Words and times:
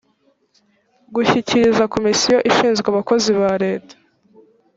gushyikiriza 1.15 1.83
komisiyo 1.93 2.37
ishinzwe 2.49 2.87
abakozi 2.89 3.29
ba 3.39 3.51
leta 3.63 3.95